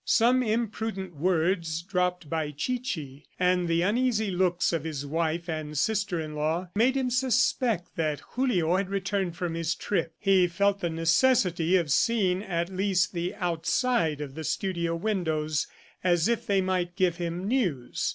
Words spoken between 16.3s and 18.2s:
they might give him news.